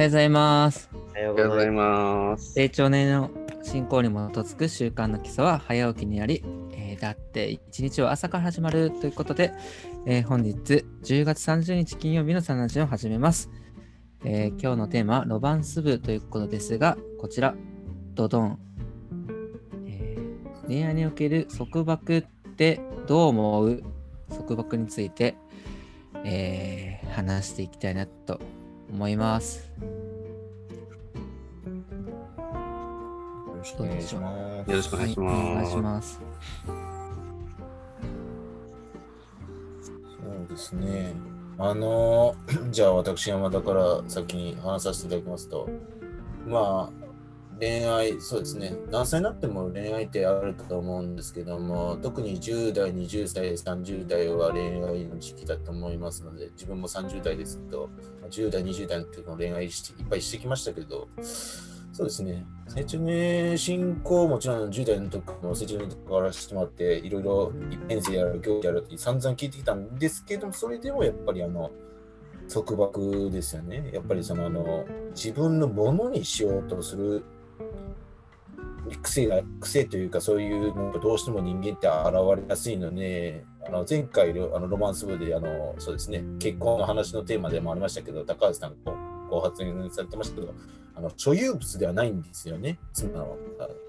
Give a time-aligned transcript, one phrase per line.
[0.00, 0.88] はようございます。
[0.94, 2.54] おはようございます。
[2.54, 3.30] 成長年の
[3.62, 6.42] 進行に基づく習慣の基礎は早起きになり、
[6.72, 9.52] えーだって一日は朝から始まるということで、
[10.06, 13.50] えー本日10月30日金曜日のサナジを始めます、
[14.24, 17.54] えー今日のテーマはロマンス部ということですが、こちら、
[18.14, 18.58] ドドン。
[19.86, 22.22] えー恋愛における束縛っ
[22.56, 23.82] てどう思う？
[24.30, 25.36] 束縛について、
[26.24, 28.40] えー話していきたいなと
[28.92, 29.70] 思います。
[33.46, 34.70] よろしくお願いします。
[34.70, 35.36] よろしくお願いします。
[35.36, 36.20] はい、お願いします。
[39.86, 41.14] そうですね。
[41.58, 42.34] あの、
[42.72, 45.68] じゃあ私山田から先に話させていただきますと、
[46.46, 46.99] まあ、
[47.60, 48.74] 恋愛、そうですね。
[48.90, 57.90] 何歳になっても恋愛ってあると思うんですけども、特に10代、20代、30代は恋愛の時期だと思いますので、自分も30代ですけど、
[58.30, 61.08] 10代、20代の時の恋愛していっぱいしてきましたけど、
[61.92, 62.46] そうですね。
[62.66, 71.70] 成長ね、進行もちろん10代の時も成長の時からしてもらって、いろいろ一編成やる、行事やるって散々聞いてきたんですけども、それでもやっぱりあの、
[72.50, 73.90] 束縛ですよね。
[73.92, 77.22] やっぱりそのあの、自分のものにしようとする
[79.02, 88.92] 癖が、癖というかそういうもうどうしても人間って現れやすいので、あの前回あのロマンス部であの、そうですね、結婚の話のテーマでもありましたけど、高橋さんが
[89.28, 90.54] ご発言されてましたけど、
[90.94, 93.36] あの所有物ではないんですよね、妻は。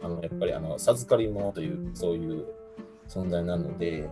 [0.03, 2.45] あのやっぱりあの授かり物という、そういう
[3.12, 4.09] 存在なので、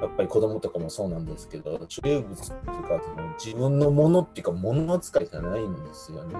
[0.00, 3.02] やっぱり子供とかもそうなんですけど、所有物っていうか、
[3.44, 6.34] 自分のものっていうか、物扱いじゃないんですよね。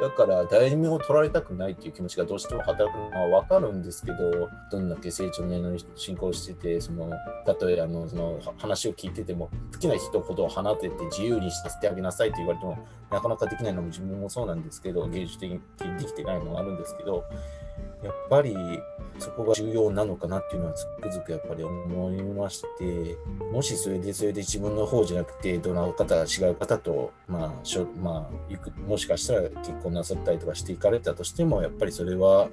[0.00, 7.10] だから、大名を取られたくないっていう気持ちがどうしても働くのは分かるんですけど、どんだけ成長年の進行してて、その、
[7.46, 12.78] たとえあのその話を聞いてても、好きな人ほど放てて自由にさせてあげなさいと言われても、
[13.10, 15.60] なかなかできないのも自分もそうなんですけど、芸術的に
[15.98, 17.24] できてないのもあるんですけど、
[18.02, 18.54] やっぱり
[19.18, 23.16] そこが重要なのかなっていうのはつくづくやっぱり思いまして、
[23.52, 32.48] もしそれでそれで自分の方じゃなくて、どの方、違う方と、まあ、しょまあ、ゆくもしかしたら結婚なさったりとかしていかれたとしても、やっぱりそれは、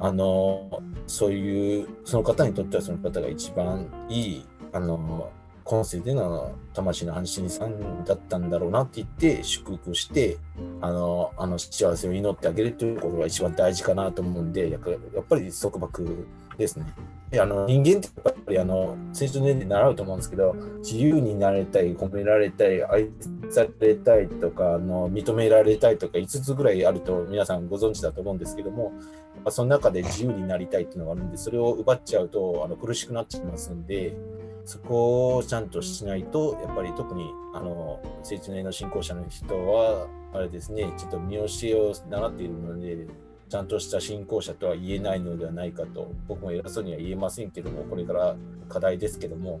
[0.00, 5.30] あの、そういう、その方にとってはその方が一番いい、あの、
[5.64, 10.36] 今世での魂の安心さんだったんだろうなって言って祝福して
[10.82, 16.26] あのあの幸せを祈ってあげるということが一番大事かなと思うんでやっぱり束縛
[16.58, 16.86] ですね。
[17.30, 23.08] であの人間ってやっぱりあの成長年齢習うと思うんですけど自由になれたい褒められたい愛
[23.50, 28.92] されたいとかあの認められたいとか5つぐらいあると皆さんご存知だと思うんですけども
[29.48, 34.14] その中で自由になりたいっていうのがあるんでそれを奪っちゃうとあの苦しくなっちゃいますんで。
[34.64, 43.06] そこをちゃんとしないと、やっぱり特にあの成長年の信仰者の人は、あれですね、ちょっと見教えを習っているので、
[43.48, 48.36] ちゃんとした信仰者とは言えないのではないかと、僕も偉そうには言えませんけども、これから
[48.68, 49.60] 課題ですけども、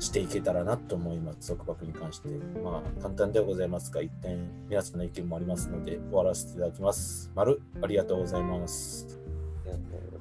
[0.00, 2.28] していけたらなと思います、束縛に関して。
[2.62, 7.30] まあ、簡単ではございますが、一点、皆さんの意見もありますので、終わらせていただきます。
[7.34, 9.18] 丸、ありがとうございます。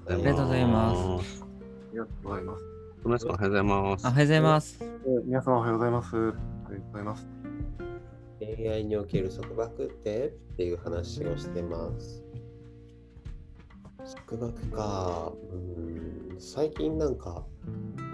[0.07, 1.29] ありがとうございます。
[1.29, 1.44] す。
[1.44, 1.47] あ
[1.91, 2.72] りがとうございます。
[3.06, 4.08] おはようございます。
[4.08, 4.80] おはようございます。
[5.25, 6.16] 皆様おはようございます。
[6.16, 7.28] ありがとうございます。
[8.40, 12.24] 恋愛における束縛ってっていう話をしてます。
[14.30, 15.34] 束縛か。
[15.52, 17.44] うん最近なんか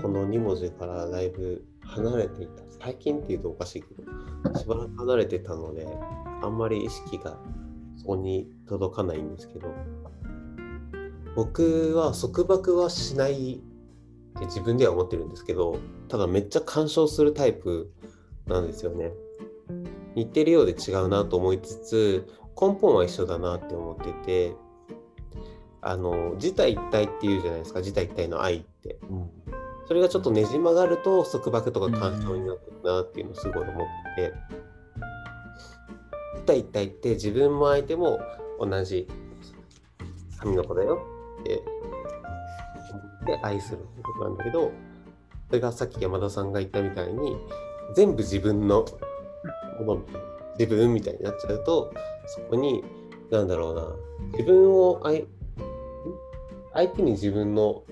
[0.01, 2.63] この2文字からだいぶ離れていた。
[2.81, 5.87] 最近っていうとおかしいけど、しばらく離れてたので、
[6.41, 7.37] あんまり意識が
[7.95, 9.67] そこに届かないんですけど、
[11.35, 13.61] 僕は束縛はしない
[14.39, 15.77] って自分では思ってるんですけど、
[16.07, 17.91] ただめっちゃ干渉するタイプ
[18.47, 19.11] なんですよね。
[20.15, 22.27] 似てるようで違うなと思いつつ
[22.59, 24.55] 根本は一緒だなって思ってて
[25.81, 28.97] あの自体一体っていうじゃないですか自体一体の愛って。
[29.87, 33.75] それがちょっとねじ曲がると束縛とか干渉になってるなっていうのをすごい思っ
[34.15, 34.33] てて。
[36.35, 38.19] 自体一体って自分も相手も
[38.59, 39.07] 同じ。
[40.37, 41.01] 神の子だよ
[41.41, 41.61] って
[43.21, 44.71] 思って愛するってことなんだけど
[45.47, 47.35] それがさっき山田さんが言ったみたいに
[47.95, 48.85] 全部自分の
[49.85, 50.01] もの
[50.59, 51.93] 自分みたいになっちゃうと
[52.27, 52.83] そこに
[53.31, 55.21] なんだろうな自分を相
[56.73, 57.83] 相手に自分の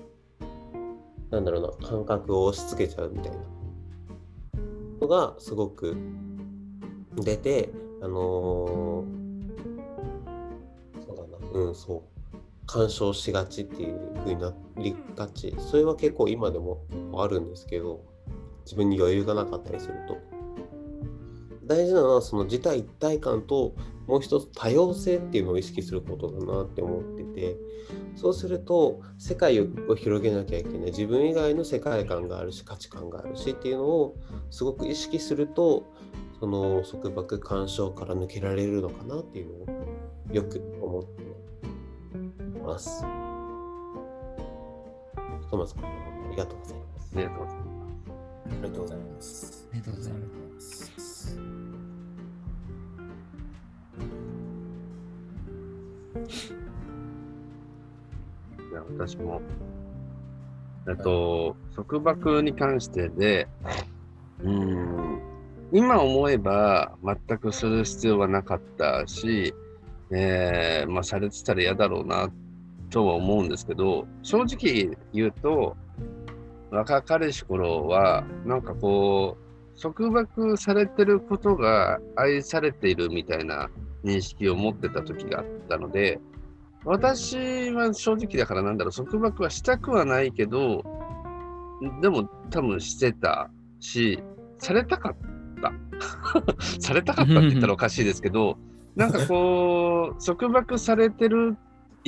[1.30, 3.38] なんだろうな感覚を押し付けちゃうみたいな
[5.00, 5.96] のがすごく
[7.16, 7.70] 出て
[8.02, 9.18] あのー
[11.04, 12.17] そうだなうんそう。
[12.68, 15.56] 干渉しがちっていう風になりがち。
[15.58, 16.84] それは結構今でも
[17.16, 18.04] あるんですけど
[18.64, 20.18] 自分に余裕がなかったりすると。
[21.64, 23.74] 大事なのはその自体一体感と
[24.06, 27.56] もう一つ多様性っていうのを意識することだなって思ってて
[28.16, 30.78] そうすると世界を広げなきゃいけない。
[30.90, 34.16] 自分以外の世界観があるし価値観があるしっていうのを
[34.50, 35.86] すごく意識すると
[36.38, 41.27] その束縛干渉から抜けられるのかなっていうのをよく思って
[42.68, 43.02] ます。
[45.50, 45.88] トマス君あ
[46.30, 47.12] りがとうございます。
[47.14, 48.10] ありがとうございます。
[48.50, 49.68] ありがとうございます。
[49.72, 51.08] ありがとうございます。
[51.08, 51.38] す。
[58.70, 59.40] じゃあ私も、
[60.88, 63.48] えっと、束縛に関してで、
[64.42, 65.22] うーん、
[65.72, 69.54] 今思えば全くする必要はなかったし、
[70.10, 72.30] えーまあ、されてたら嫌だろうな
[72.90, 75.76] とは思うんですけど、正直言うと、
[76.70, 79.36] 若かりし頃は、なんかこ
[79.76, 83.70] う、束縛されてることが愛されているみたいな
[84.04, 86.20] 認識を持ってた時があったので、
[86.84, 90.84] 私は正直だからなんだろう、束縛はしたくはないけど、
[92.00, 93.50] でも多分してた
[93.80, 94.22] し、
[94.58, 95.16] されたかっ
[95.60, 95.72] た。
[96.80, 98.58] されたかったって言ったらおかしいですけど、
[98.96, 101.56] なんかこう、束縛されてる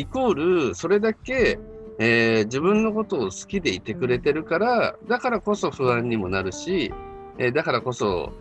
[0.01, 0.35] イコー
[0.69, 1.59] ル、それだけ、
[1.99, 6.93] えー自分のことを好きでいてくれてるから、だからこそ不安にもなるし、
[7.39, 8.33] えーだからこそ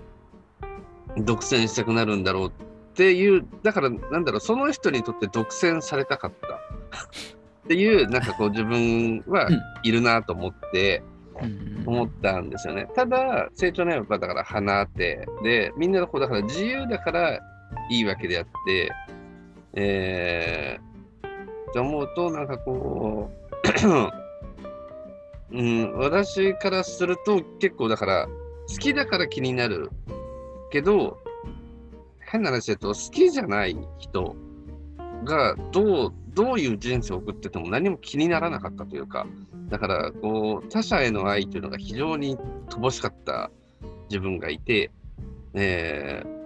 [1.17, 2.51] 独占したくなるんだろうっ
[2.94, 6.47] ていう、だからなんだろう、その人にとって独占されたかった。
[7.65, 9.47] っていう、なんかこう自分は
[9.83, 11.03] いるなと思って、
[11.41, 12.88] うん思ったんですよね。
[12.95, 17.39] ただ、成長のやっぱだから花って、で、みんなのこうだから自由だから
[17.89, 18.91] いいわけであって、
[19.73, 20.88] えー、
[21.69, 24.19] って思うと、なんかこう、
[25.57, 28.27] うん、私からすると結構だから、
[28.68, 29.89] 好きだから気になる
[30.71, 31.18] けど、
[32.19, 34.36] 変な話だと、好きじゃない人
[35.24, 39.25] がどう、どういう人生を送ってても何も気にならなかったというか、
[39.69, 42.38] だから、こう、他者への愛というのが非常に
[42.69, 43.51] 乏しかった
[44.10, 44.92] 自分がいて、
[45.54, 46.38] えー、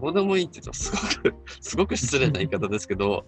[0.00, 0.92] どうでもいいって言うと、す
[1.24, 3.24] ごく、 すごく失礼な言い方ですけど、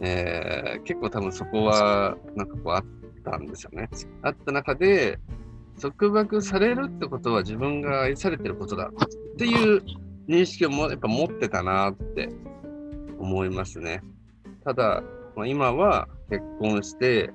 [0.00, 2.84] えー、結構多分そこは、なんかこうあっ
[3.24, 3.88] たんですよね。
[4.22, 5.18] あった中で、
[5.80, 9.82] 束縛されるってことは自分が愛されてることだっていう
[10.28, 12.28] 認識をもやっぱ持ってたなって
[13.18, 14.02] 思いますね。
[14.62, 15.02] ただ、
[15.36, 17.30] まあ、今は結婚して、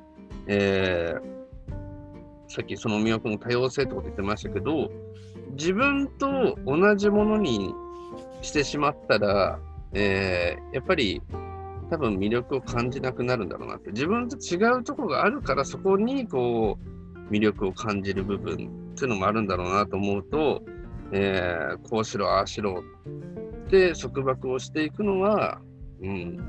[0.48, 1.36] えー
[2.48, 4.92] さっきその魅力の多様性ってこと言ってましたけど、
[5.58, 7.74] 自分と同じものに
[8.42, 9.60] してしまったら、
[9.94, 11.22] えーやっぱり
[11.90, 13.92] 多分魅力を感じなくなるんだろうなって。
[13.92, 16.80] 自分と違うとこがあるから、そこにこ
[17.30, 18.54] う魅力を感じる部分
[18.94, 20.64] っていうのもあるんだろうなと思うと、
[21.12, 22.84] えーこうしろ、ああしろ
[23.68, 25.62] って束縛をしていくのは、
[26.02, 26.40] うん、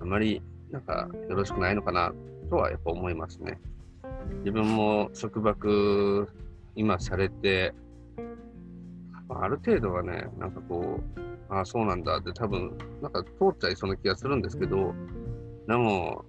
[0.00, 2.12] あまりなんかよろしくないのかな
[2.48, 3.58] とはやっぱ思いますね。
[4.40, 6.28] 自分も束縛
[6.76, 7.74] 今されて、
[9.30, 11.20] あある程度はね、なんかこう、
[11.52, 14.94] ああ、そうなんだって多分、なんか通っちゃいそうな気がするんですけど、
[15.66, 16.24] でも、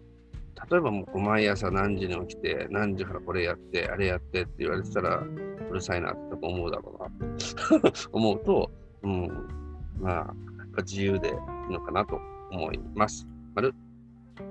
[0.70, 8.72] 例えばもう毎朝何時に起きて、何時からこれやって、あれやってって言われてたら、うるさいなって思うだろうな 思うと、
[9.04, 9.28] うん、
[10.00, 10.26] まあ、やっ
[10.76, 11.32] ぱ自由でい
[11.70, 12.20] いのかなと
[12.52, 13.28] 思います。
[13.56, 13.74] 丸
[14.38, 14.42] あ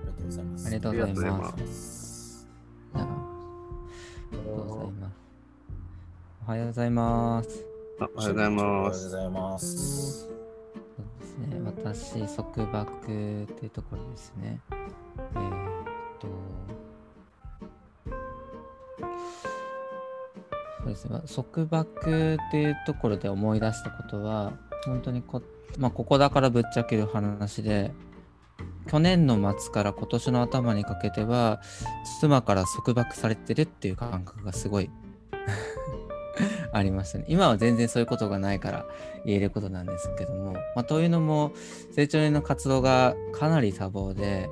[0.00, 0.66] りがとうございます。
[0.66, 1.30] ありがとうござい。
[1.30, 2.07] ます
[6.48, 7.66] おはようございます。
[8.00, 9.10] あおはようございまおはようごす。
[9.10, 10.22] ざいます。
[10.22, 10.32] そう
[11.20, 12.96] ですね、私、束縛っ
[13.54, 14.58] ていうところですね。
[14.70, 15.84] えーっ
[16.18, 16.26] と、
[20.78, 24.54] そうですね、まあ束縛っていうところで思い出したことは、
[24.86, 25.42] 本当にこ、
[25.76, 27.92] まあ、ここだからぶっちゃける話で、
[28.90, 31.60] 去年の末から今年の頭にかけては、
[32.22, 34.88] 妻から束縛されてるっていう感覚がすごい
[36.72, 37.24] ありましたね。
[37.28, 38.86] 今は全然そういうことがないから
[39.24, 41.52] 言えることなんですけども、まあ、というのも
[41.92, 44.48] 成長年の活動がかなり多忙で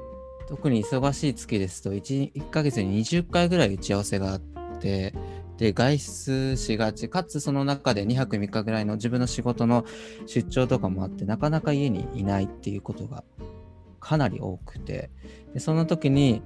[0.48, 4.40] 特に忙しい月ですと 1, 1ヶ月に20回ぐらい打ち合わせがあっ
[4.80, 5.12] て
[5.58, 9.84] で外出しがちかつその中で2泊3日ぐらいの自分の仕事の
[10.26, 13.24] 出張とかもあってなかなか家にいないっていうことが
[14.00, 15.10] かなり多くて
[15.54, 16.42] でその時に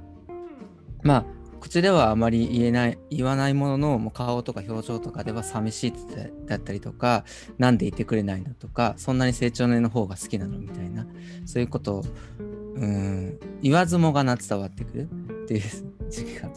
[1.03, 1.25] まあ
[1.61, 7.25] 口ではあまり言えない言わないもののもう顔とか表情とかでは寂しいってだったりとか
[7.59, 11.07] なんでいてくれないのとかそんなに成長年の方が好きなのみたいな
[11.47, 12.05] そういうことを
[12.75, 15.09] うん言わずもがな伝わってくる
[15.45, 15.63] っていう
[16.11, 16.49] 時期が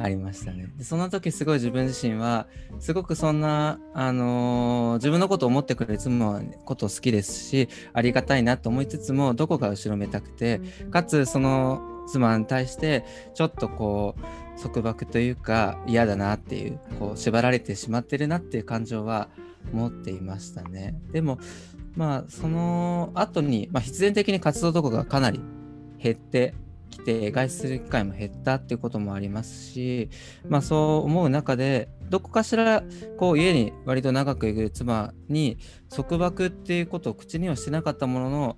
[0.00, 0.72] ありましたね。
[0.76, 2.46] でその時すごい自分自身は
[2.78, 19.28] すごくそんな、あのー自分のことを思ってくれる妻のこと好きですしありがたいなと思いつつもどこか後ろめたくてかつその妻に対してちょっとこう束縛というか嫌だなっていうこう縛られてしまってるなっていう感情は
[19.72, 20.94] 持っていましたね。
[21.12, 21.38] でも
[21.96, 25.40] まあその後に、まあ、必然的に活動とかがかなり
[25.98, 26.54] 減って
[26.88, 30.10] きて外出する機会も減ったっていうこともありますし、
[30.48, 32.82] まあ、そう思う中でどこかしら
[33.18, 35.58] こう家に割と長くいる妻に
[35.90, 38.56] 束縛っていうことを口にはしてなかったものの、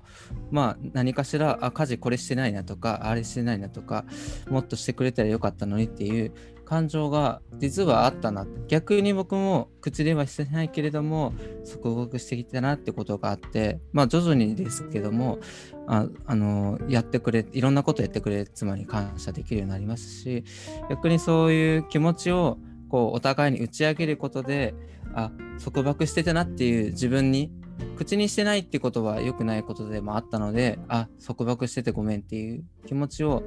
[0.50, 4.04] まあ、何かしらあ家事これしてないなとかあれしてないなとか
[4.48, 6.32] もっとしてくれたらよかったのにっていう
[6.70, 11.34] 感情が実はあったな逆に僕も口ではしてないけれども
[11.68, 15.40] 束縛してきたなってことがあってまあ徐々にですけども
[15.88, 20.44] ああのやってくれいろんなことやってくれ妻に感謝できるようになりますし
[20.88, 22.56] 逆にそういう気持ちを
[22.88, 24.72] こうお互いに打ち上げることで
[25.12, 25.32] あ
[25.64, 27.50] 束縛してたなっていう自分に
[27.96, 33.42] 口にしてないってことは良くないことでもあったのであ束束しててごめんっていう気持ちを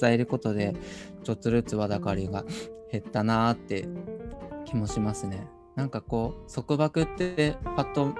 [0.00, 0.74] 伝えることで
[1.24, 2.44] ちょっとずつわだかりが
[2.90, 3.86] 減ったなーって
[4.64, 8.14] 気もしますねなんかこう束縛ってパッと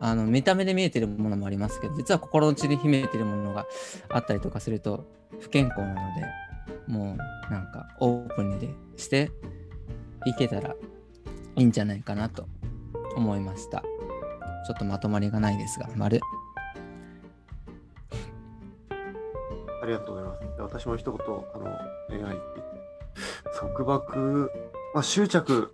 [0.00, 3.66] あの見た目で見えてるものもありますけど実は心の内に秘めてるものが
[4.08, 5.06] あったりとかすると
[5.40, 7.16] 不健康なのでも
[7.48, 9.30] うなんかオープンにでして
[10.26, 10.74] いけたら
[11.56, 12.46] いいんじゃないかなと
[13.16, 13.82] 思いました。
[14.66, 16.20] ちょっとまとまりがないですが、丸。
[19.82, 20.40] ありがとうございます。
[20.56, 21.20] で私も一言、
[21.54, 24.50] あの、恋愛って言って、束縛、
[24.92, 25.70] まあ、執着、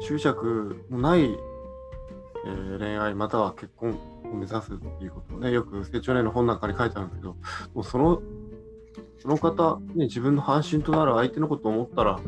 [0.00, 7.36] 執着のない、えー恋愛または結婚を目指すっていうことをね、よく成長年の本なんかに書いてあるんですけど、
[7.74, 8.22] もうその、
[9.18, 12.18] その方、ね、自分の半身となる相手のことを思ったら、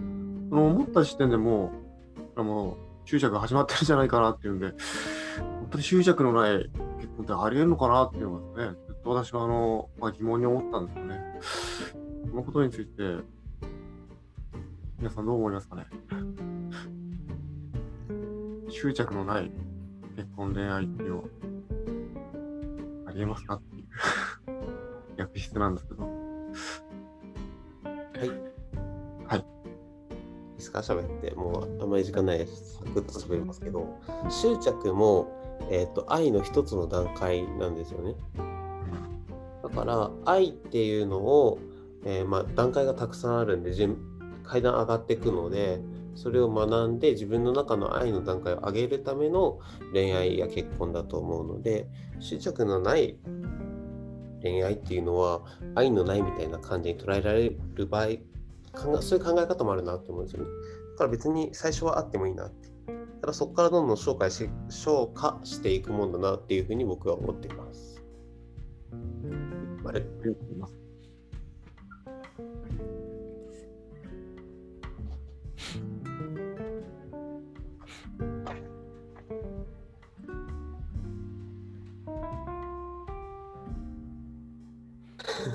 [0.51, 1.73] その思った時点でも
[2.37, 4.75] う、もう執着が始まってるんじゃないかなっていうんで、
[5.41, 11.21] 本当に執着のない結婚ってありえるのかなっていうのがね、ずっと私はあの、まあ、疑問に思ったんですよね。
[12.31, 13.03] このことについて、
[14.99, 15.87] 皆さんどう思いますかね？
[18.69, 19.51] 執着のない
[20.17, 21.25] 結婚恋愛っていうのは、
[23.07, 23.85] ありえますかっていう
[25.17, 26.09] 逆質なんですけど。
[28.23, 28.50] いい
[30.73, 30.95] ですか？
[30.95, 31.35] 喋って。
[31.35, 32.79] もうあんまり時間ないです。
[32.79, 33.99] サクッと喋りますけど。
[34.31, 35.29] 執着も、
[35.71, 38.15] えー、と愛の一つの段階なんですよね。
[39.63, 41.59] だから愛っていうのを、
[42.05, 43.99] えーまあ、段階がたくさんあるんで順
[44.43, 45.81] 階段上がっていくので
[46.17, 49.61] それを学んで自分の中の愛の段階を上げるための
[49.93, 51.87] 恋愛や結婚だと思うので
[52.19, 53.17] 執着のない
[54.43, 55.43] 恋愛っていうのは
[55.77, 58.07] 愛のないみたいな感じに捉えられる場合
[58.75, 60.51] そういう考え方もあるなって思うんですよね。
[60.93, 62.71] だから別に最初はあってもいいなって。
[63.21, 68.03] ただそこからどんどん消化し消化していくもんだなっていうふうに僕は思っています。
[69.85, 70.03] あれ？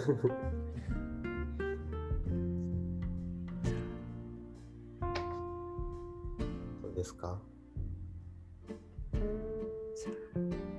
[7.05, 7.38] ですか？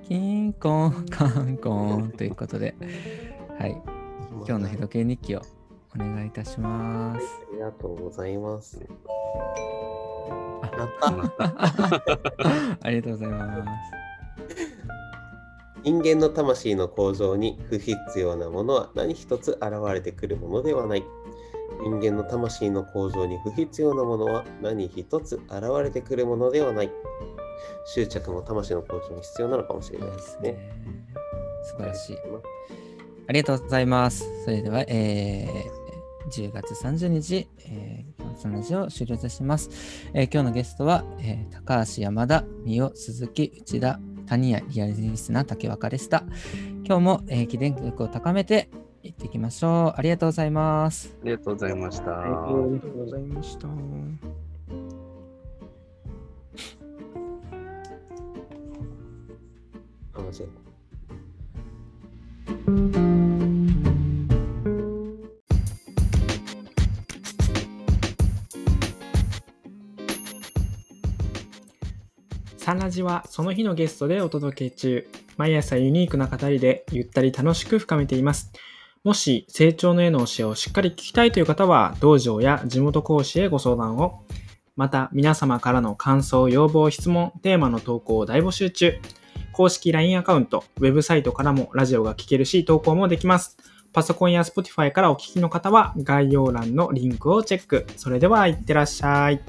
[0.02, 2.74] キンコンカンコンということで、
[3.58, 3.80] はい、
[4.46, 5.42] 今日の日時計日記を
[5.94, 7.24] お願いいたします。
[7.52, 8.84] ありがとうございます。
[12.82, 13.96] あ りがとうございます。
[15.84, 21.04] 人間の魂の向上に不必要なものは何一つ現れてくるものではない。
[21.82, 26.90] 人間の魂の向上に不必要なものは何一つ現れてくるものではない。
[27.86, 30.56] 執着も魂の向上に必要なのかもしれないですね。
[31.64, 32.16] 素晴らしい。
[33.28, 34.44] ありがとうございます。
[34.44, 39.70] それでは、えー、10月30日、えー、今日のラジオを終了いたします。
[40.14, 46.24] えー今日のゲストは、えー高橋、山田、三代、鈴木、内田、谷谷、リアルリスナー、竹若でした。
[46.84, 48.70] 今日も、えー、記念力を高めて
[49.06, 49.98] いっていきましょう。
[49.98, 51.14] ありがとうございます。
[51.22, 52.20] ありがとうございました。
[52.20, 52.36] ありが
[52.80, 53.68] とうございました。
[72.56, 75.08] サンラジはその日のゲストでお届け中。
[75.36, 78.50] 毎朝ユニークな語りでゆったり楽しく深めています。
[79.06, 84.24] もし成長の絵の教えをしっかり聞きたいという方は、道場や地元講師へご相談を。
[84.74, 88.94] また、皆様からの感想、要望、質問、テーマの投稿を大募集中。
[89.52, 93.56] 公式 LINE アカウント、ウェブサイトからもラジオが聞けるし、投稿もできます。
[93.92, 97.86] パソコンや Spotify からお聞きの方は概要欄のリンクをチェック。
[97.96, 99.40] それでは、いってらっしゃい。